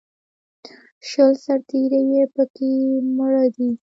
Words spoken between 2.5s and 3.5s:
کې مړه